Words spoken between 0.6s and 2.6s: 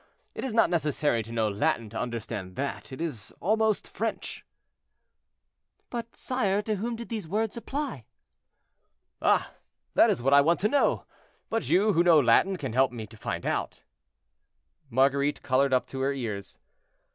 necessary to know Latin to understand